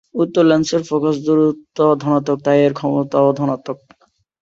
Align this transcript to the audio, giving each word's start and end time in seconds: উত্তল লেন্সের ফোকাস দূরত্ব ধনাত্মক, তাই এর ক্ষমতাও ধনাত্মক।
উত্তল 0.15 0.45
লেন্সের 0.49 0.81
ফোকাস 0.89 1.15
দূরত্ব 1.25 1.77
ধনাত্মক, 2.01 2.37
তাই 2.45 2.59
এর 2.65 2.73
ক্ষমতাও 2.79 3.27
ধনাত্মক। 3.39 3.77